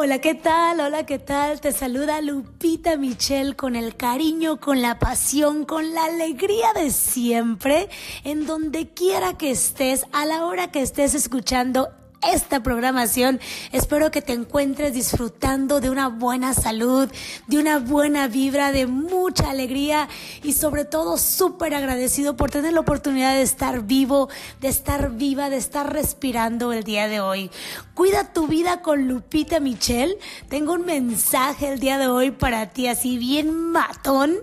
Hola, 0.00 0.20
¿qué 0.20 0.36
tal? 0.36 0.78
Hola, 0.78 1.04
¿qué 1.06 1.18
tal? 1.18 1.60
Te 1.60 1.72
saluda 1.72 2.20
Lupita 2.20 2.96
Michelle 2.96 3.56
con 3.56 3.74
el 3.74 3.96
cariño, 3.96 4.60
con 4.60 4.80
la 4.80 5.00
pasión, 5.00 5.64
con 5.64 5.92
la 5.92 6.04
alegría 6.04 6.72
de 6.72 6.92
siempre, 6.92 7.88
en 8.22 8.46
donde 8.46 8.90
quiera 8.90 9.36
que 9.36 9.50
estés, 9.50 10.06
a 10.12 10.24
la 10.24 10.46
hora 10.46 10.70
que 10.70 10.82
estés 10.82 11.16
escuchando 11.16 11.88
esta 12.32 12.62
programación. 12.62 13.40
Espero 13.72 14.10
que 14.10 14.22
te 14.22 14.32
encuentres 14.32 14.94
disfrutando 14.94 15.80
de 15.80 15.90
una 15.90 16.08
buena 16.08 16.54
salud, 16.54 17.08
de 17.46 17.58
una 17.58 17.78
buena 17.78 18.28
vibra, 18.28 18.72
de 18.72 18.86
mucha 18.86 19.50
alegría 19.50 20.08
y 20.42 20.52
sobre 20.52 20.84
todo 20.84 21.16
súper 21.16 21.74
agradecido 21.74 22.36
por 22.36 22.50
tener 22.50 22.72
la 22.72 22.80
oportunidad 22.80 23.34
de 23.34 23.42
estar 23.42 23.82
vivo, 23.82 24.28
de 24.60 24.68
estar 24.68 25.12
viva, 25.12 25.50
de 25.50 25.56
estar 25.56 25.92
respirando 25.92 26.72
el 26.72 26.84
día 26.84 27.08
de 27.08 27.20
hoy. 27.20 27.50
Cuida 27.94 28.32
tu 28.32 28.46
vida 28.46 28.82
con 28.82 29.08
Lupita 29.08 29.60
Michelle. 29.60 30.18
Tengo 30.48 30.74
un 30.74 30.84
mensaje 30.84 31.68
el 31.68 31.80
día 31.80 31.98
de 31.98 32.08
hoy 32.08 32.30
para 32.30 32.70
ti, 32.70 32.88
así 32.88 33.18
bien 33.18 33.52
matón. 33.72 34.36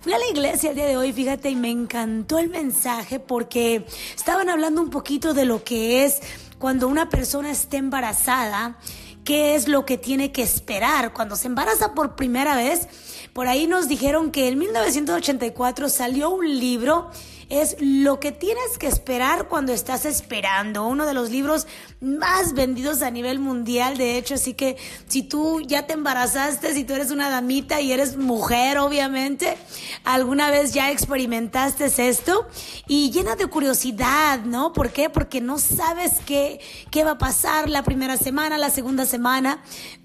Fui 0.00 0.12
a 0.12 0.18
la 0.18 0.26
iglesia 0.28 0.70
el 0.70 0.76
día 0.76 0.86
de 0.86 0.96
hoy, 0.96 1.12
fíjate, 1.12 1.50
y 1.50 1.56
me 1.56 1.70
encantó 1.70 2.38
el 2.38 2.48
mensaje 2.48 3.20
porque 3.20 3.84
estaban 4.16 4.48
hablando 4.48 4.80
un 4.80 4.90
poquito 4.90 5.34
de 5.34 5.44
lo 5.44 5.62
que 5.62 6.04
es 6.04 6.20
cuando 6.60 6.88
una 6.88 7.08
persona 7.08 7.50
esté 7.50 7.78
embarazada, 7.78 8.76
qué 9.24 9.54
es 9.54 9.66
lo 9.66 9.86
que 9.86 9.96
tiene 9.96 10.30
que 10.30 10.42
esperar 10.42 11.14
cuando 11.14 11.34
se 11.34 11.46
embaraza 11.46 11.94
por 11.94 12.16
primera 12.16 12.54
vez. 12.54 12.86
Por 13.32 13.48
ahí 13.48 13.66
nos 13.66 13.88
dijeron 13.88 14.30
que 14.30 14.46
en 14.48 14.58
1984 14.58 15.88
salió 15.88 16.28
un 16.28 16.60
libro 16.60 17.10
es 17.50 17.76
Lo 17.80 18.20
que 18.20 18.32
tienes 18.32 18.78
que 18.78 18.86
esperar 18.86 19.48
cuando 19.48 19.72
estás 19.72 20.04
esperando, 20.04 20.86
uno 20.86 21.04
de 21.04 21.14
los 21.14 21.30
libros 21.30 21.66
más 22.00 22.54
vendidos 22.54 23.02
a 23.02 23.10
nivel 23.10 23.38
mundial, 23.40 23.98
de 23.98 24.16
hecho, 24.16 24.34
así 24.34 24.54
que 24.54 24.76
si 25.08 25.22
tú 25.22 25.60
ya 25.60 25.86
te 25.86 25.92
embarazaste, 25.92 26.72
si 26.72 26.84
tú 26.84 26.94
eres 26.94 27.10
una 27.10 27.28
damita 27.28 27.80
y 27.80 27.92
eres 27.92 28.16
mujer, 28.16 28.78
obviamente, 28.78 29.58
alguna 30.04 30.50
vez 30.50 30.72
ya 30.72 30.90
experimentaste 30.90 31.90
esto 32.08 32.46
y 32.86 33.10
llena 33.10 33.36
de 33.36 33.46
curiosidad, 33.46 34.40
¿no? 34.44 34.72
¿Por 34.72 34.90
qué? 34.90 35.10
Porque 35.10 35.40
no 35.40 35.58
sabes 35.58 36.12
qué, 36.24 36.60
qué 36.90 37.04
va 37.04 37.12
a 37.12 37.18
pasar 37.18 37.68
la 37.68 37.82
primera 37.82 38.16
semana, 38.16 38.58
la 38.58 38.70
segunda 38.70 39.04
semana. 39.04 39.62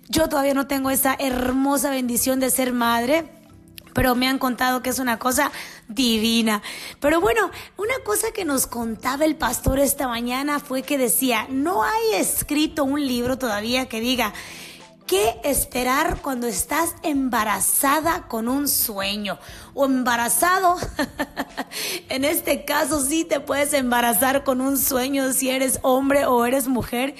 Yo 0.09 0.27
todavía 0.29 0.53
no 0.53 0.67
tengo 0.67 0.89
esa 0.89 1.15
hermosa 1.17 1.89
bendición 1.89 2.39
de 2.39 2.49
ser 2.49 2.73
madre 2.73 3.34
pero 3.95 4.13
me 4.13 4.27
han 4.27 4.37
contado 4.37 4.83
que 4.83 4.89
es 4.89 4.99
una 4.99 5.17
cosa 5.17 5.51
divina. 5.87 6.61
Pero 6.99 7.21
bueno, 7.21 7.49
una 7.77 7.95
cosa 8.03 8.27
que 8.33 8.43
nos 8.43 8.67
contaba 8.67 9.23
el 9.23 9.37
pastor 9.37 9.79
esta 9.79 10.09
mañana 10.09 10.59
fue 10.59 10.83
que 10.83 10.97
decía, 10.97 11.47
no 11.49 11.81
hay 11.81 12.15
escrito 12.15 12.83
un 12.83 13.07
libro 13.07 13.39
todavía 13.39 13.87
que 13.87 14.01
diga, 14.01 14.33
¿Qué 15.07 15.39
esperar 15.43 16.23
cuando 16.23 16.47
estás 16.47 16.95
embarazada 17.03 18.27
con 18.27 18.47
un 18.47 18.67
sueño? 18.67 19.37
O 19.75 19.85
embarazado. 19.85 20.77
en 22.09 22.25
este 22.25 22.65
caso 22.65 22.99
sí 23.05 23.23
te 23.23 23.39
puedes 23.39 23.73
embarazar 23.73 24.43
con 24.43 24.61
un 24.61 24.79
sueño 24.79 25.31
si 25.31 25.51
eres 25.51 25.77
hombre 25.83 26.25
o 26.25 26.43
eres 26.43 26.67
mujer. 26.67 27.13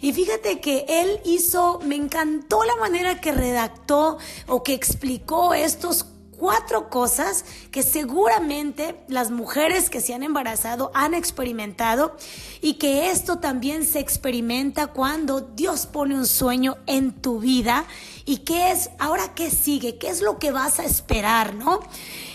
Y 0.00 0.12
fíjate 0.12 0.60
que 0.60 0.84
él 0.88 1.20
hizo, 1.24 1.78
me 1.84 1.94
encantó 1.94 2.64
la 2.64 2.74
manera 2.74 3.20
que 3.20 3.30
redactó 3.30 4.18
o 4.48 4.64
que 4.64 4.74
explicó 4.74 5.54
estos 5.54 6.06
cuatro 6.38 6.88
cosas 6.88 7.44
que 7.70 7.82
seguramente 7.82 8.98
las 9.08 9.30
mujeres 9.30 9.90
que 9.90 10.00
se 10.00 10.14
han 10.14 10.22
embarazado 10.22 10.90
han 10.94 11.12
experimentado 11.14 12.16
y 12.62 12.74
que 12.74 13.10
esto 13.10 13.38
también 13.38 13.84
se 13.84 13.98
experimenta 13.98 14.86
cuando 14.86 15.40
Dios 15.40 15.86
pone 15.86 16.14
un 16.14 16.26
sueño 16.26 16.76
en 16.86 17.12
tu 17.12 17.40
vida 17.40 17.84
y 18.24 18.38
qué 18.38 18.70
es, 18.70 18.90
ahora 18.98 19.34
qué 19.34 19.50
sigue, 19.50 19.98
qué 19.98 20.08
es 20.08 20.22
lo 20.22 20.38
que 20.38 20.50
vas 20.50 20.78
a 20.78 20.84
esperar, 20.84 21.54
¿no? 21.54 21.80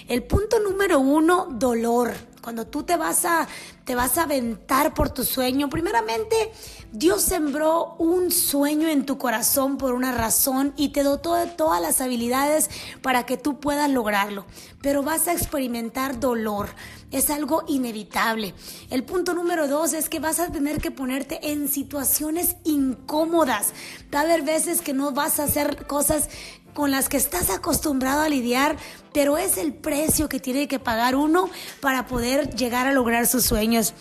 El 0.07 0.23
punto 0.23 0.59
número 0.59 0.99
uno, 0.99 1.47
dolor. 1.49 2.32
Cuando 2.43 2.67
tú 2.67 2.83
te 2.83 2.97
vas 2.97 3.23
a, 3.23 3.47
te 3.85 3.95
vas 3.95 4.17
a 4.17 4.23
aventar 4.23 4.93
por 4.93 5.09
tu 5.09 5.23
sueño, 5.23 5.69
primeramente 5.69 6.51
Dios 6.91 7.21
sembró 7.21 7.95
un 7.99 8.31
sueño 8.31 8.89
en 8.89 9.05
tu 9.05 9.17
corazón 9.17 9.77
por 9.77 9.93
una 9.93 10.11
razón 10.11 10.73
y 10.75 10.89
te 10.89 11.03
dotó 11.03 11.35
de 11.35 11.47
todas 11.47 11.81
las 11.81 12.01
habilidades 12.01 12.69
para 13.01 13.25
que 13.25 13.37
tú 13.37 13.61
puedas 13.61 13.89
lograrlo. 13.89 14.45
Pero 14.81 15.03
vas 15.03 15.29
a 15.29 15.31
experimentar 15.31 16.19
dolor. 16.19 16.67
Es 17.11 17.29
algo 17.29 17.63
inevitable. 17.69 18.53
El 18.89 19.05
punto 19.05 19.33
número 19.33 19.69
dos 19.69 19.93
es 19.93 20.09
que 20.09 20.19
vas 20.19 20.41
a 20.41 20.51
tener 20.51 20.81
que 20.81 20.91
ponerte 20.91 21.49
en 21.49 21.69
situaciones 21.69 22.57
incómodas. 22.65 23.71
Va 24.13 24.19
a 24.19 24.23
haber 24.23 24.41
veces 24.41 24.81
que 24.81 24.91
no 24.91 25.13
vas 25.13 25.39
a 25.39 25.45
hacer 25.45 25.87
cosas 25.87 26.27
con 26.73 26.91
las 26.91 27.09
que 27.09 27.17
estás 27.17 27.49
acostumbrado 27.49 28.21
a 28.21 28.29
lidiar, 28.29 28.77
pero 29.13 29.37
es 29.37 29.57
el 29.57 29.73
precio 29.73 30.29
que 30.29 30.39
tiene 30.39 30.67
que 30.67 30.79
pagar 30.79 31.15
uno 31.15 31.49
para 31.79 32.07
poder 32.07 32.55
llegar 32.55 32.87
a 32.87 32.93
lograr 32.93 33.27
sus 33.27 33.45
sueños. 33.45 33.93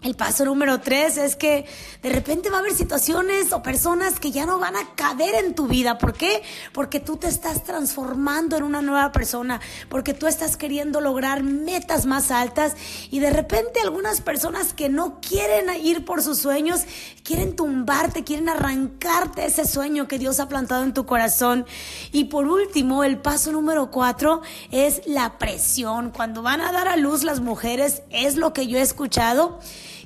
El 0.00 0.14
paso 0.14 0.44
número 0.44 0.80
tres 0.80 1.16
es 1.16 1.34
que 1.34 1.66
de 2.02 2.08
repente 2.08 2.50
va 2.50 2.58
a 2.58 2.60
haber 2.60 2.72
situaciones 2.72 3.52
o 3.52 3.64
personas 3.64 4.20
que 4.20 4.30
ya 4.30 4.46
no 4.46 4.60
van 4.60 4.76
a 4.76 4.94
caber 4.94 5.34
en 5.34 5.56
tu 5.56 5.66
vida. 5.66 5.98
¿Por 5.98 6.14
qué? 6.14 6.40
Porque 6.72 7.00
tú 7.00 7.16
te 7.16 7.26
estás 7.26 7.64
transformando 7.64 8.56
en 8.56 8.62
una 8.62 8.80
nueva 8.80 9.10
persona, 9.10 9.60
porque 9.88 10.14
tú 10.14 10.28
estás 10.28 10.56
queriendo 10.56 11.00
lograr 11.00 11.42
metas 11.42 12.06
más 12.06 12.30
altas 12.30 12.76
y 13.10 13.18
de 13.18 13.30
repente 13.30 13.80
algunas 13.80 14.20
personas 14.20 14.72
que 14.72 14.88
no 14.88 15.20
quieren 15.20 15.68
ir 15.84 16.04
por 16.04 16.22
sus 16.22 16.38
sueños, 16.38 16.82
quieren 17.24 17.56
tumbarte, 17.56 18.22
quieren 18.22 18.48
arrancarte 18.48 19.46
ese 19.46 19.66
sueño 19.66 20.06
que 20.06 20.20
Dios 20.20 20.38
ha 20.38 20.48
plantado 20.48 20.84
en 20.84 20.94
tu 20.94 21.06
corazón. 21.06 21.66
Y 22.12 22.26
por 22.26 22.46
último, 22.46 23.02
el 23.02 23.18
paso 23.18 23.50
número 23.50 23.90
cuatro 23.90 24.42
es 24.70 25.02
la 25.06 25.38
presión. 25.38 26.12
Cuando 26.12 26.42
van 26.42 26.60
a 26.60 26.70
dar 26.70 26.86
a 26.86 26.96
luz 26.96 27.24
las 27.24 27.40
mujeres, 27.40 28.02
es 28.10 28.36
lo 28.36 28.52
que 28.52 28.68
yo 28.68 28.78
he 28.78 28.82
escuchado 28.82 29.58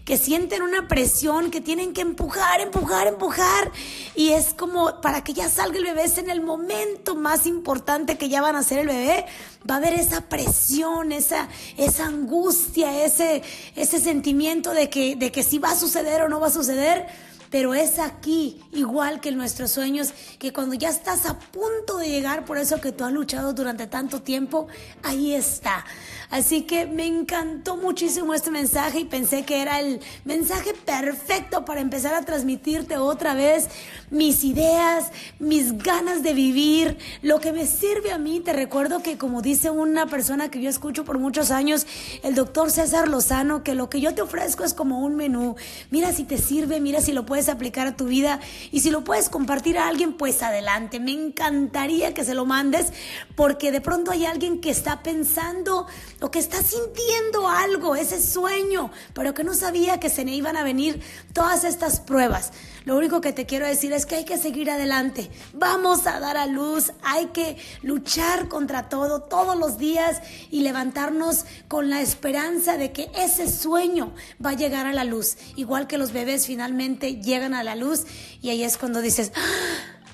que 0.05 0.17
sienten 0.17 0.63
una 0.63 0.89
presión, 0.89 1.51
que 1.51 1.61
tienen 1.61 1.93
que 1.93 2.01
empujar, 2.01 2.61
empujar, 2.61 3.07
empujar. 3.07 3.71
Y 4.15 4.31
es 4.31 4.55
como 4.55 5.01
para 5.01 5.23
que 5.23 5.33
ya 5.33 5.49
salga 5.49 5.79
el 5.79 5.85
bebé, 5.85 6.05
es 6.05 6.19
en 6.19 6.31
el 6.31 6.41
momento 6.41 7.15
más 7.15 7.47
importante 7.47 8.19
que 8.19 8.29
ya 8.29 8.43
van 8.43 8.57
a 8.57 8.61
hacer 8.61 8.81
el 8.81 8.89
bebé, 8.89 9.27
va 9.69 9.75
a 9.75 9.79
haber 9.79 9.95
esa 9.95 10.23
presión, 10.23 11.13
esa, 11.13 11.49
esa 11.77 12.07
angustia, 12.07 13.05
ese, 13.05 13.43
ese 13.77 14.01
sentimiento 14.01 14.73
de 14.73 14.91
que, 14.91 15.17
de 15.17 15.31
que 15.31 15.43
si 15.43 15.59
va 15.59 15.71
a 15.71 15.77
suceder 15.77 16.23
o 16.23 16.29
no 16.29 16.41
va 16.41 16.49
a 16.49 16.51
suceder 16.51 17.07
pero 17.53 17.75
es 17.75 17.99
aquí, 17.99 18.61
igual 18.73 19.21
que 19.21 19.29
en 19.29 19.37
nuestros 19.37 19.71
sueños, 19.71 20.15
que 20.39 20.55
cuando 20.55 20.75
ya 20.75 20.89
estás 20.89 21.27
a 21.27 21.39
punto 21.39 21.99
de 21.99 22.09
llegar 22.09 22.47
por 22.47 22.57
eso 22.57 22.81
que 22.81 22.93
tú 22.93 23.05
has 23.05 23.13
luchado 23.13 23.53
durante 23.53 23.87
tanto 23.87 24.23
tiempo, 24.23 24.69
ahí 25.03 25.35
está. 25.35 25.85
Así 26.31 26.63
que 26.63 26.87
me 26.87 27.07
encantó 27.07 27.77
muchísimo 27.77 28.33
este 28.33 28.51
mensaje 28.51 29.01
y 29.01 29.05
pensé 29.05 29.45
que 29.45 29.61
era 29.61 29.81
el 29.81 30.01
mensaje 30.25 30.73
perfecto 30.73 31.67
para 31.67 31.83
empezar 31.83 32.15
a 32.15 32.23
transmitirte 32.23 32.97
otra 32.97 33.35
vez 33.35 33.69
mis 34.11 34.43
ideas, 34.43 35.13
mis 35.39 35.77
ganas 35.77 36.23
de 36.23 36.33
vivir, 36.33 36.97
lo 37.21 37.39
que 37.39 37.53
me 37.53 37.67
sirve 37.67 38.13
a 38.13 38.19
mí. 38.19 38.41
Te 38.41 38.55
recuerdo 38.55 39.03
que 39.03 39.19
como 39.19 39.43
dice 39.43 39.69
una 39.69 40.07
persona 40.07 40.51
que 40.51 40.63
yo 40.63 40.71
escucho 40.71 41.05
por 41.05 41.19
muchos 41.19 41.51
años, 41.51 41.87
el 42.23 42.35
doctor 42.35 42.71
César 42.71 43.09
Lozano, 43.09 43.63
que 43.63 43.75
lo 43.75 43.91
que 43.91 44.01
yo 44.01 44.15
te 44.15 44.23
ofrezco 44.23 44.65
es 44.65 44.73
como 44.73 45.01
un 45.01 45.17
menú. 45.17 45.57
Mira 45.91 46.13
si 46.13 46.25
te 46.25 46.39
sirve, 46.39 46.81
mira 46.81 47.03
si 47.03 47.13
lo 47.13 47.27
puedes 47.27 47.42
aplicar 47.49 47.87
a 47.87 47.97
tu 47.97 48.07
vida 48.07 48.41
y 48.71 48.81
si 48.81 48.91
lo 48.91 49.05
puedes 49.05 49.29
compartir 49.29 49.79
a 49.79 49.89
alguien, 49.89 50.15
pues 50.15 50.43
adelante. 50.43 51.01
Me 51.01 51.13
encantaría 51.13 52.15
que 52.15 52.25
se 52.25 52.35
lo 52.35 52.45
mandes 52.45 52.93
porque 53.37 53.73
de 53.73 53.81
pronto 53.81 54.11
hay 54.11 54.27
alguien 54.27 54.61
que 54.61 54.71
está 54.71 55.03
pensando 55.03 55.87
o 56.21 56.31
que 56.31 56.39
está 56.39 56.63
sintiendo 56.63 57.49
algo, 57.49 57.97
ese 57.97 58.21
sueño, 58.21 58.91
pero 59.15 59.35
que 59.35 59.45
no 59.45 59.55
sabía 59.55 60.01
que 60.01 60.11
se 60.11 60.25
le 60.25 60.33
iban 60.33 60.57
a 60.57 60.65
venir 60.65 61.01
todas 61.33 61.65
estas 61.65 62.01
pruebas. 62.01 62.53
Lo 62.85 62.97
único 62.97 63.21
que 63.21 63.33
te 63.33 63.47
quiero 63.47 63.67
decir 63.67 63.93
es 63.93 64.07
que 64.07 64.17
hay 64.17 64.25
que 64.25 64.39
seguir 64.39 64.71
adelante. 64.71 65.31
Vamos 65.53 66.07
a 66.07 66.19
dar 66.19 66.37
a 66.37 66.47
luz, 66.47 66.93
hay 67.03 67.27
que 67.27 67.57
luchar 67.83 68.49
contra 68.49 68.89
todo 68.89 69.23
todos 69.23 69.57
los 69.57 69.79
días 69.79 70.21
y 70.51 70.61
levantarnos 70.61 71.45
con 71.69 71.91
la 71.91 72.01
esperanza 72.01 72.77
de 72.77 72.93
que 72.93 73.11
ese 73.17 73.51
sueño 73.51 74.13
va 74.45 74.51
a 74.51 74.57
llegar 74.57 74.87
a 74.87 74.93
la 74.93 75.05
luz. 75.05 75.37
Igual 75.57 75.87
que 75.87 75.99
los 75.99 76.13
bebés 76.13 76.47
finalmente 76.47 77.17
llegan 77.17 77.32
a 77.35 77.65
la 77.65 77.77
luz 77.77 78.05
y 78.43 78.51
ahí 78.51 78.63
es 78.63 78.77
cuando 78.77 79.01
dices, 79.01 79.33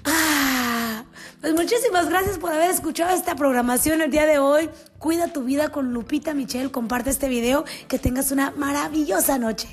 ¡ah! 0.05 1.05
Pues 1.41 1.53
muchísimas 1.53 2.09
gracias 2.09 2.39
por 2.39 2.53
haber 2.53 2.71
escuchado 2.71 3.15
esta 3.15 3.35
programación 3.35 4.03
el 4.03 4.11
día 4.11 4.25
de 4.27 4.39
hoy. 4.39 4.71
Cuida 4.99 5.33
tu 5.33 5.45
vida 5.45 5.71
con 5.71 5.93
Lupita 5.93 6.35
Michelle. 6.35 6.71
Comparte 6.71 7.11
este 7.11 7.29
video. 7.29 7.65
Que 7.89 7.99
tengas 7.99 8.31
una 8.31 8.53
maravillosa 8.53 9.39
noche. 9.39 9.69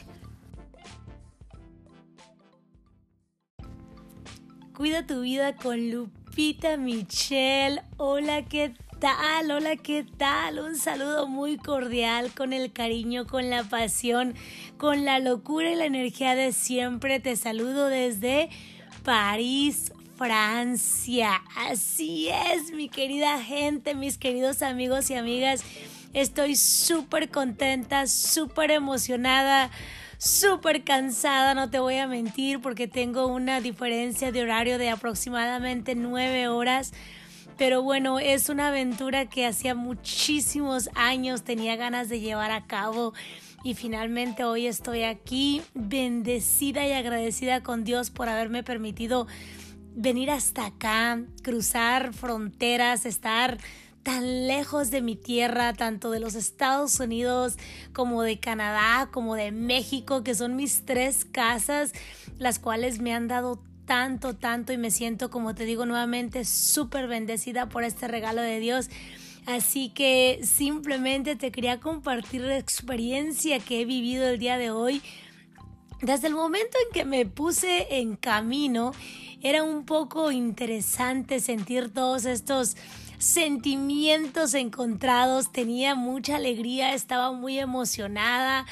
Cuida 4.75 5.05
tu 5.05 5.21
vida 5.21 5.55
con 5.55 5.91
Lupita 5.91 6.77
Michelle. 6.77 7.81
Hola, 7.97 8.45
¿qué 8.45 8.73
tal? 8.99 9.51
Hola, 9.51 9.75
¿qué 9.75 10.05
tal? 10.17 10.59
Un 10.59 10.77
saludo 10.77 11.27
muy 11.27 11.57
cordial, 11.57 12.31
con 12.33 12.53
el 12.53 12.71
cariño, 12.71 13.27
con 13.27 13.49
la 13.49 13.63
pasión, 13.63 14.35
con 14.77 15.05
la 15.05 15.19
locura 15.19 15.71
y 15.71 15.75
la 15.75 15.85
energía 15.85 16.35
de 16.35 16.51
siempre. 16.53 17.19
Te 17.19 17.35
saludo 17.35 17.87
desde 17.87 18.49
París, 19.03 19.91
Francia. 20.17 21.41
Así 21.57 22.29
es, 22.29 22.71
mi 22.71 22.87
querida 22.89 23.41
gente, 23.41 23.95
mis 23.95 24.17
queridos 24.17 24.61
amigos 24.61 25.09
y 25.09 25.15
amigas. 25.15 25.63
Estoy 26.13 26.55
súper 26.55 27.29
contenta, 27.29 28.07
súper 28.07 28.71
emocionada, 28.71 29.69
súper 30.17 30.85
cansada, 30.85 31.53
no 31.53 31.69
te 31.69 31.79
voy 31.79 31.97
a 31.97 32.07
mentir, 32.07 32.61
porque 32.61 32.87
tengo 32.87 33.27
una 33.27 33.59
diferencia 33.59 34.31
de 34.31 34.41
horario 34.41 34.77
de 34.77 34.89
aproximadamente 34.89 35.95
nueve 35.95 36.47
horas. 36.47 36.93
Pero 37.57 37.81
bueno, 37.81 38.19
es 38.19 38.49
una 38.49 38.67
aventura 38.67 39.27
que 39.27 39.45
hacía 39.45 39.75
muchísimos 39.75 40.89
años 40.93 41.43
tenía 41.43 41.77
ganas 41.77 42.09
de 42.09 42.19
llevar 42.19 42.51
a 42.51 42.65
cabo 42.65 43.13
y 43.63 43.75
finalmente 43.75 44.43
hoy 44.43 44.67
estoy 44.67 45.03
aquí 45.03 45.61
bendecida 45.73 46.85
y 46.85 46.91
agradecida 46.91 47.63
con 47.63 47.85
Dios 47.85 48.09
por 48.09 48.27
haberme 48.27 48.63
permitido 48.63 49.25
venir 49.95 50.31
hasta 50.31 50.65
acá, 50.65 51.21
cruzar 51.43 52.13
fronteras, 52.13 53.05
estar 53.05 53.57
tan 54.03 54.47
lejos 54.47 54.91
de 54.91 55.01
mi 55.01 55.15
tierra, 55.15 55.73
tanto 55.73 56.11
de 56.11 56.19
los 56.19 56.35
Estados 56.35 56.99
Unidos 56.99 57.55
como 57.93 58.21
de 58.21 58.39
Canadá, 58.39 59.09
como 59.11 59.35
de 59.35 59.51
México, 59.51 60.23
que 60.23 60.35
son 60.35 60.57
mis 60.57 60.85
tres 60.85 61.25
casas, 61.25 61.93
las 62.37 62.59
cuales 62.59 62.99
me 62.99 63.15
han 63.15 63.27
dado 63.27 63.63
tanto, 63.85 64.35
tanto 64.35 64.73
y 64.73 64.77
me 64.77 64.91
siento, 64.91 65.29
como 65.29 65.55
te 65.55 65.65
digo 65.65 65.85
nuevamente, 65.85 66.45
súper 66.45 67.07
bendecida 67.07 67.69
por 67.69 67.83
este 67.83 68.07
regalo 68.07 68.41
de 68.41 68.59
Dios. 68.59 68.89
Así 69.45 69.89
que 69.89 70.39
simplemente 70.43 71.35
te 71.35 71.51
quería 71.51 71.79
compartir 71.79 72.41
la 72.41 72.57
experiencia 72.57 73.59
que 73.59 73.81
he 73.81 73.85
vivido 73.85 74.27
el 74.27 74.39
día 74.39 74.57
de 74.57 74.71
hoy. 74.71 75.01
Desde 76.01 76.27
el 76.27 76.33
momento 76.33 76.77
en 76.85 76.93
que 76.93 77.05
me 77.05 77.25
puse 77.25 77.99
en 77.99 78.15
camino, 78.15 78.91
era 79.41 79.63
un 79.63 79.85
poco 79.85 80.31
interesante 80.31 81.39
sentir 81.39 81.93
todos 81.93 82.25
estos 82.25 82.75
sentimientos 83.19 84.53
encontrados, 84.55 85.51
tenía 85.51 85.95
mucha 85.95 86.35
alegría, 86.35 86.93
estaba 86.93 87.31
muy 87.31 87.59
emocionada, 87.59 88.65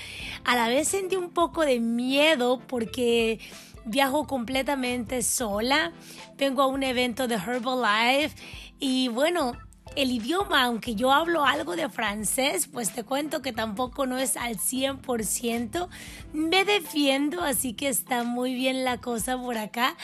a 0.44 0.56
la 0.56 0.68
vez 0.68 0.90
sentí 0.90 1.16
un 1.16 1.30
poco 1.30 1.62
de 1.62 1.80
miedo 1.80 2.60
porque 2.68 3.40
viajo 3.86 4.28
completamente 4.28 5.22
sola, 5.22 5.92
vengo 6.38 6.62
a 6.62 6.68
un 6.68 6.84
evento 6.84 7.28
de 7.28 7.36
Herbalife 7.36 8.36
y 8.80 9.08
bueno, 9.10 9.54
el 9.96 10.12
idioma, 10.12 10.64
aunque 10.64 10.96
yo 10.96 11.12
hablo 11.12 11.46
algo 11.46 11.76
de 11.76 11.88
francés, 11.90 12.68
pues 12.72 12.94
te 12.94 13.04
cuento 13.04 13.42
que 13.42 13.54
tampoco 13.54 14.06
no 14.06 14.18
es 14.18 14.38
al 14.38 14.58
100%. 14.58 15.88
Me 16.34 16.66
defiendo, 16.66 17.44
así 17.44 17.74
que 17.74 17.90
está 17.90 18.24
muy 18.24 18.56
bien 18.56 18.84
la 18.84 19.00
cosa 19.00 19.38
por 19.38 19.58
acá. 19.58 19.96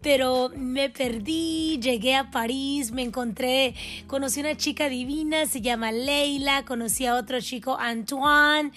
Pero 0.00 0.50
me 0.54 0.90
perdí, 0.90 1.78
llegué 1.80 2.14
a 2.14 2.30
París, 2.30 2.92
me 2.92 3.02
encontré, 3.02 3.74
conocí 4.06 4.40
una 4.40 4.56
chica 4.56 4.88
divina, 4.88 5.46
se 5.46 5.60
llama 5.60 5.92
Leila, 5.92 6.64
conocí 6.64 7.06
a 7.06 7.14
otro 7.14 7.40
chico 7.40 7.76
Antoine, 7.78 8.72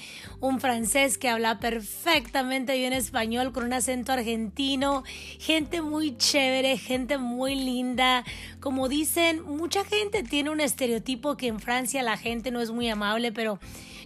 un 0.45 0.59
francés 0.59 1.17
que 1.17 1.29
habla 1.29 1.59
perfectamente 1.59 2.75
bien 2.77 2.93
español 2.93 3.51
con 3.51 3.63
un 3.63 3.73
acento 3.73 4.11
argentino, 4.11 5.03
gente 5.39 5.81
muy 5.81 6.17
chévere, 6.17 6.77
gente 6.77 7.17
muy 7.17 7.55
linda. 7.55 8.23
Como 8.59 8.87
dicen, 8.87 9.43
mucha 9.43 9.83
gente 9.83 10.23
tiene 10.23 10.51
un 10.51 10.61
estereotipo 10.61 11.35
que 11.35 11.47
en 11.47 11.59
Francia 11.59 12.03
la 12.03 12.17
gente 12.17 12.51
no 12.51 12.61
es 12.61 12.71
muy 12.71 12.89
amable, 12.89 13.31
pero 13.31 13.59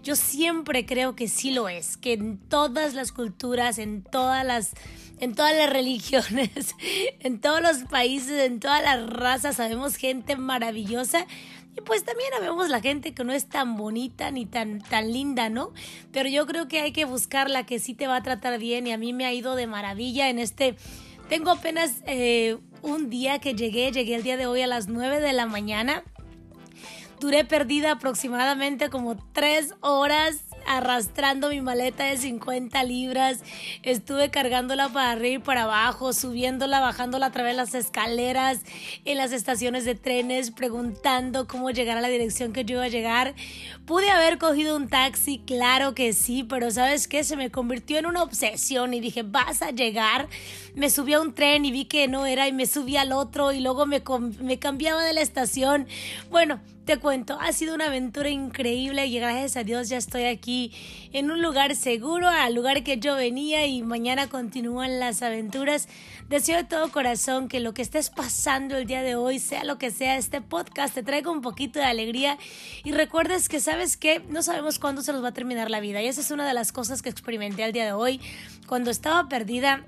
yo 0.03 0.15
siempre 0.15 0.85
creo 0.85 1.15
que 1.15 1.27
sí 1.27 1.51
lo 1.51 1.69
es, 1.69 1.97
que 1.97 2.13
en 2.13 2.37
todas 2.37 2.93
las 2.93 3.11
culturas, 3.11 3.77
en 3.77 4.03
todas 4.03 4.45
las 4.45 4.73
en 5.19 5.35
todas 5.35 5.55
las 5.55 5.69
religiones, 5.73 6.75
en 7.19 7.39
todos 7.39 7.61
los 7.61 7.77
países, 7.89 8.39
en 8.41 8.59
todas 8.59 8.81
las 8.81 9.07
razas, 9.09 9.57
sabemos 9.57 9.95
gente 9.95 10.35
maravillosa. 10.35 11.25
Y 11.77 11.81
pues 11.81 12.03
también 12.03 12.29
sabemos 12.33 12.69
la 12.69 12.81
gente 12.81 13.13
que 13.13 13.23
no 13.23 13.31
es 13.31 13.47
tan 13.47 13.77
bonita 13.77 14.31
ni 14.31 14.45
tan, 14.45 14.81
tan 14.81 15.13
linda, 15.13 15.49
¿no? 15.49 15.71
Pero 16.11 16.27
yo 16.29 16.47
creo 16.47 16.67
que 16.67 16.79
hay 16.79 16.91
que 16.91 17.05
buscar 17.05 17.49
la 17.49 17.65
que 17.65 17.79
sí 17.79 17.93
te 17.93 18.07
va 18.07 18.17
a 18.17 18.23
tratar 18.23 18.59
bien 18.59 18.87
y 18.87 18.91
a 18.91 18.97
mí 18.97 19.13
me 19.13 19.25
ha 19.25 19.33
ido 19.33 19.55
de 19.55 19.67
maravilla 19.67 20.29
en 20.29 20.39
este... 20.39 20.75
Tengo 21.29 21.51
apenas 21.51 22.01
eh, 22.07 22.57
un 22.81 23.11
día 23.11 23.37
que 23.37 23.53
llegué, 23.53 23.91
llegué 23.91 24.15
el 24.15 24.23
día 24.23 24.35
de 24.35 24.47
hoy 24.47 24.61
a 24.61 24.67
las 24.67 24.87
9 24.87 25.19
de 25.19 25.31
la 25.31 25.45
mañana. 25.45 26.03
Duré 27.19 27.43
perdida 27.43 27.91
aproximadamente 27.91 28.89
como 28.89 29.17
tres 29.33 29.73
horas 29.81 30.45
arrastrando 30.69 31.49
mi 31.49 31.61
maleta 31.61 32.05
de 32.05 32.17
50 32.17 32.83
libras. 32.83 33.39
Estuve 33.81 34.29
cargándola 34.29 34.87
para 34.89 35.11
arriba 35.11 35.35
y 35.35 35.39
para 35.39 35.63
abajo, 35.63 36.13
subiéndola, 36.13 36.79
bajándola 36.79 37.25
a 37.25 37.31
través 37.31 37.53
de 37.53 37.57
las 37.57 37.73
escaleras, 37.73 38.59
en 39.03 39.17
las 39.17 39.31
estaciones 39.31 39.83
de 39.83 39.95
trenes, 39.95 40.51
preguntando 40.51 41.47
cómo 41.47 41.71
llegar 41.71 41.97
a 41.97 42.01
la 42.01 42.07
dirección 42.07 42.53
que 42.53 42.65
yo 42.65 42.75
iba 42.75 42.83
a 42.85 42.89
llegar. 42.89 43.33
Pude 43.87 44.11
haber 44.11 44.37
cogido 44.37 44.77
un 44.77 44.87
taxi, 44.87 45.39
claro 45.39 45.95
que 45.95 46.13
sí, 46.13 46.43
pero 46.43 46.69
¿sabes 46.69 47.07
qué? 47.07 47.23
Se 47.23 47.35
me 47.35 47.49
convirtió 47.49 47.97
en 47.97 48.05
una 48.05 48.21
obsesión 48.21 48.93
y 48.93 48.99
dije, 48.99 49.23
vas 49.23 49.63
a 49.63 49.71
llegar. 49.71 50.27
Me 50.75 50.91
subí 50.91 51.13
a 51.13 51.19
un 51.19 51.33
tren 51.33 51.65
y 51.65 51.71
vi 51.71 51.85
que 51.85 52.07
no 52.07 52.27
era 52.27 52.47
y 52.47 52.53
me 52.53 52.67
subí 52.67 52.95
al 52.95 53.11
otro 53.11 53.51
y 53.53 53.59
luego 53.59 53.87
me, 53.87 54.03
me 54.39 54.59
cambiaba 54.59 55.03
de 55.03 55.13
la 55.13 55.21
estación. 55.21 55.87
Bueno, 56.29 56.61
te 56.85 56.97
cuento, 56.97 57.37
ha 57.39 57.53
sido 57.53 57.75
una 57.75 57.85
aventura 57.85 58.29
increíble 58.29 59.05
y 59.05 59.19
gracias 59.19 59.57
a 59.57 59.63
Dios 59.63 59.89
ya 59.89 59.97
estoy 59.97 60.23
aquí 60.23 60.58
en 61.13 61.31
un 61.31 61.41
lugar 61.41 61.75
seguro, 61.75 62.27
al 62.27 62.53
lugar 62.53 62.83
que 62.83 62.99
yo 62.99 63.15
venía 63.15 63.65
y 63.65 63.81
mañana 63.81 64.27
continúan 64.27 64.99
las 64.99 65.21
aventuras. 65.21 65.87
Deseo 66.29 66.57
de 66.57 66.63
todo 66.63 66.91
corazón 66.91 67.47
que 67.47 67.59
lo 67.59 67.73
que 67.73 67.81
estés 67.81 68.09
pasando 68.09 68.77
el 68.77 68.85
día 68.85 69.01
de 69.01 69.15
hoy, 69.15 69.39
sea 69.39 69.63
lo 69.63 69.77
que 69.77 69.91
sea, 69.91 70.17
este 70.17 70.41
podcast 70.41 70.93
te 70.93 71.03
traiga 71.03 71.31
un 71.31 71.41
poquito 71.41 71.79
de 71.79 71.85
alegría. 71.85 72.37
Y 72.83 72.91
recuerdes 72.91 73.49
que 73.49 73.59
sabes 73.59 73.97
que 73.97 74.21
no 74.29 74.43
sabemos 74.43 74.79
cuándo 74.79 75.01
se 75.01 75.13
nos 75.13 75.23
va 75.23 75.29
a 75.29 75.33
terminar 75.33 75.69
la 75.69 75.79
vida. 75.79 76.01
Y 76.01 76.07
esa 76.07 76.21
es 76.21 76.31
una 76.31 76.47
de 76.47 76.53
las 76.53 76.71
cosas 76.71 77.01
que 77.01 77.09
experimenté 77.09 77.63
el 77.63 77.73
día 77.73 77.85
de 77.85 77.93
hoy. 77.93 78.21
Cuando 78.67 78.91
estaba 78.91 79.27
perdida 79.29 79.85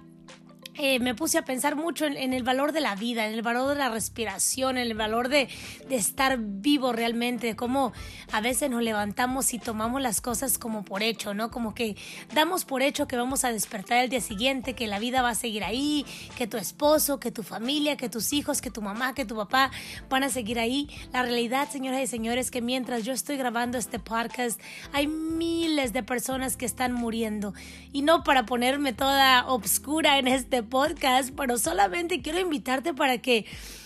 eh, 0.84 1.00
me 1.00 1.14
puse 1.14 1.38
a 1.38 1.46
pensar 1.46 1.76
mucho 1.76 2.08
en, 2.08 2.34
el 2.34 2.42
valor 2.42 2.72
de 2.72 2.82
la 2.82 2.96
vida, 2.96 3.28
en 3.28 3.36
el 3.36 3.44
valor 3.44 3.70
de 3.70 3.76
la 3.76 3.90
respiración, 3.90 4.80
en 4.80 4.88
el 4.88 4.96
valor 4.96 5.30
de, 5.30 5.48
de, 5.88 5.96
estar 5.96 6.40
vivo 6.40 6.92
realmente, 6.92 7.46
de 7.46 7.56
cómo 7.56 7.94
a 8.32 8.42
veces 8.42 8.72
nos 8.72 8.82
levantamos 8.82 9.54
y 9.54 9.60
tomamos 9.60 10.02
las 10.02 10.22
cosas 10.22 10.58
como 10.58 10.84
por 10.84 11.04
hecho, 11.04 11.36
¿no? 11.36 11.52
Como 11.52 11.76
que 11.76 11.96
damos 12.34 12.66
por 12.66 12.82
hecho 12.82 13.08
que 13.08 13.16
vamos 13.16 13.46
a 13.46 13.52
despertar 13.52 14.00
el 14.04 14.10
día 14.10 14.22
siguiente, 14.22 14.74
que 14.74 14.88
la 14.88 14.98
vida 14.98 15.22
va 15.22 15.30
a 15.30 15.36
seguir 15.36 15.64
ahí, 15.64 16.04
que 16.36 16.48
tu 16.48 16.58
esposo, 16.58 17.20
que 17.20 17.30
tu 17.30 17.44
familia, 17.44 17.96
que 17.96 18.10
tus 18.10 18.34
hijos, 18.34 18.60
que 18.60 18.72
tu 18.72 18.82
mamá, 18.82 19.14
que 19.14 19.24
tu 19.24 19.36
papá 19.36 19.70
van 20.10 20.24
a 20.24 20.30
seguir 20.30 20.58
ahí. 20.58 20.90
La 21.14 21.22
realidad, 21.22 21.70
señoras 21.70 22.02
y 22.02 22.08
señores, 22.08 22.50
que 22.50 22.62
mientras 22.64 23.06
yo 23.06 23.14
estoy 23.14 23.38
grabando 23.38 23.78
este 23.78 24.00
podcast, 24.00 24.60
hay 24.94 25.06
miles 25.06 25.94
de 25.94 26.02
personas 26.02 26.58
que 26.58 26.66
están 26.66 26.92
muriendo. 26.92 27.54
Y 27.94 28.02
no 28.02 28.24
para 28.24 28.48
ponerme 28.48 28.94
toda 28.94 29.46
obscura 29.46 30.18
en 30.18 30.28
este 30.28 30.64
podcast, 30.72 31.30
pero 31.38 31.60
solamente 31.60 32.24
quiero 32.24 32.40
invitarte 32.40 32.96
para 32.96 33.20
que 33.20 33.46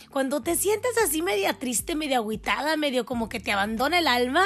cuando 0.10 0.42
te 0.42 0.56
sientas 0.56 0.92
así 1.04 1.22
media 1.22 1.52
triste, 1.60 1.94
media 1.94 2.20
agüitada, 2.20 2.78
medio 2.78 3.06
como 3.06 3.28
que 3.28 3.42
te 3.42 3.52
abandona 3.52 4.00
el 4.00 4.08
alma, 4.08 4.46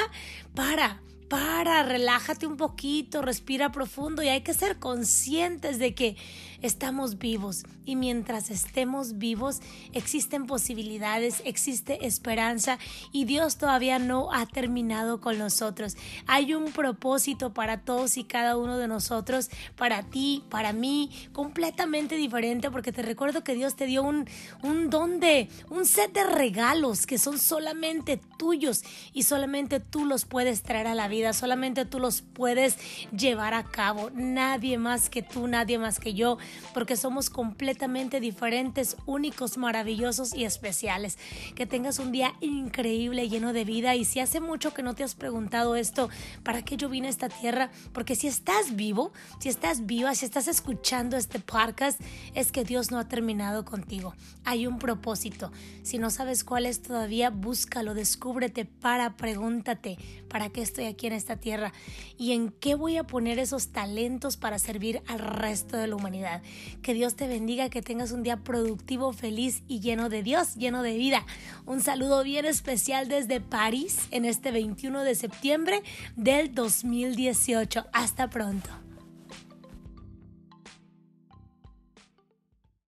para 0.56 1.00
para, 1.30 1.84
relájate 1.84 2.44
un 2.48 2.56
poquito, 2.56 3.22
respira 3.22 3.70
profundo 3.70 4.20
y 4.20 4.28
hay 4.28 4.40
que 4.40 4.52
ser 4.52 4.80
conscientes 4.80 5.78
de 5.78 5.94
que 5.94 6.16
estamos 6.60 7.18
vivos 7.18 7.62
y 7.86 7.96
mientras 7.96 8.50
estemos 8.50 9.18
vivos 9.18 9.60
existen 9.92 10.46
posibilidades, 10.46 11.40
existe 11.44 12.06
esperanza 12.06 12.78
y 13.12 13.24
Dios 13.24 13.56
todavía 13.56 13.98
no 13.98 14.32
ha 14.32 14.44
terminado 14.46 15.20
con 15.20 15.38
nosotros. 15.38 15.96
Hay 16.26 16.52
un 16.52 16.72
propósito 16.72 17.54
para 17.54 17.78
todos 17.82 18.16
y 18.16 18.24
cada 18.24 18.56
uno 18.56 18.76
de 18.76 18.88
nosotros, 18.88 19.50
para 19.76 20.02
ti, 20.02 20.44
para 20.50 20.72
mí, 20.72 21.10
completamente 21.32 22.16
diferente 22.16 22.70
porque 22.72 22.92
te 22.92 23.02
recuerdo 23.02 23.44
que 23.44 23.54
Dios 23.54 23.76
te 23.76 23.86
dio 23.86 24.02
un, 24.02 24.28
un 24.62 24.90
don 24.90 25.20
de, 25.20 25.48
un 25.70 25.86
set 25.86 26.12
de 26.12 26.24
regalos 26.24 27.06
que 27.06 27.18
son 27.18 27.38
solamente 27.38 28.20
tuyos 28.36 28.82
y 29.12 29.22
solamente 29.22 29.78
tú 29.78 30.04
los 30.04 30.24
puedes 30.24 30.62
traer 30.62 30.88
a 30.88 30.94
la 30.94 31.08
solamente 31.32 31.84
tú 31.84 31.98
los 31.98 32.22
puedes 32.22 32.76
llevar 33.10 33.54
a 33.54 33.64
cabo. 33.64 34.10
Nadie 34.14 34.78
más 34.78 35.10
que 35.10 35.22
tú, 35.22 35.46
nadie 35.46 35.78
más 35.78 36.00
que 36.00 36.14
yo 36.14 36.38
porque 36.74 36.96
somos 36.96 37.30
completamente 37.30 38.20
diferentes, 38.20 38.96
únicos, 39.06 39.58
maravillosos 39.58 40.34
y 40.34 40.44
especiales. 40.44 41.18
Que 41.54 41.66
tengas 41.66 41.98
un 41.98 42.12
día 42.12 42.34
increíble, 42.40 43.28
lleno 43.28 43.52
de 43.52 43.64
vida. 43.64 43.96
Y 43.96 44.04
si 44.04 44.20
hace 44.20 44.40
mucho 44.40 44.72
que 44.72 44.82
no 44.82 44.94
te 44.94 45.04
has 45.04 45.14
preguntado 45.14 45.76
esto, 45.76 46.08
¿para 46.42 46.62
qué 46.62 46.76
yo 46.76 46.88
vine 46.88 47.08
a 47.08 47.10
esta 47.10 47.28
tierra? 47.28 47.70
Porque 47.92 48.14
si 48.14 48.26
estás 48.26 48.76
vivo, 48.76 49.12
si 49.40 49.48
estás 49.48 49.86
viva, 49.86 50.14
si 50.14 50.24
estás 50.24 50.48
escuchando 50.48 51.16
este 51.16 51.38
podcast, 51.38 52.00
es 52.34 52.52
que 52.52 52.64
Dios 52.64 52.90
no 52.90 52.98
ha 52.98 53.08
terminado 53.08 53.64
contigo. 53.64 54.14
Hay 54.44 54.66
un 54.66 54.78
propósito. 54.78 55.52
Si 55.82 55.98
no 55.98 56.10
sabes 56.10 56.44
cuál 56.44 56.66
es 56.66 56.82
todavía, 56.82 57.30
búscalo, 57.30 57.94
descúbrete, 57.94 58.64
para, 58.64 59.16
pregúntate, 59.16 59.98
¿para 60.28 60.48
qué 60.50 60.62
estoy 60.62 60.86
aquí 60.86 61.06
en 61.10 61.16
esta 61.16 61.36
tierra 61.36 61.72
y 62.16 62.32
en 62.32 62.50
qué 62.50 62.74
voy 62.74 62.96
a 62.96 63.04
poner 63.04 63.38
esos 63.38 63.68
talentos 63.68 64.36
para 64.36 64.58
servir 64.58 65.02
al 65.06 65.18
resto 65.18 65.76
de 65.76 65.86
la 65.86 65.96
humanidad. 65.96 66.42
Que 66.82 66.94
Dios 66.94 67.16
te 67.16 67.26
bendiga, 67.26 67.68
que 67.68 67.82
tengas 67.82 68.12
un 68.12 68.22
día 68.22 68.38
productivo, 68.38 69.12
feliz 69.12 69.62
y 69.66 69.80
lleno 69.80 70.08
de 70.08 70.22
Dios, 70.22 70.54
lleno 70.54 70.82
de 70.82 70.96
vida. 70.96 71.26
Un 71.66 71.80
saludo 71.80 72.22
bien 72.22 72.44
especial 72.44 73.08
desde 73.08 73.40
París 73.40 74.08
en 74.10 74.24
este 74.24 74.52
21 74.52 75.02
de 75.02 75.14
septiembre 75.14 75.82
del 76.16 76.54
2018. 76.54 77.86
Hasta 77.92 78.30
pronto. 78.30 78.70